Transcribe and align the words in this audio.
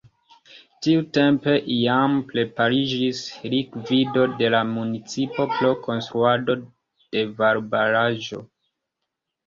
Tiutempe 0.85 1.53
jam 1.73 2.15
prepariĝis 2.31 3.21
likvido 3.55 4.25
de 4.41 4.51
la 4.57 4.65
municipo 4.73 5.49
pro 5.55 5.73
konstruado 5.87 6.61
de 6.67 7.29
valbaraĵo. 7.45 8.47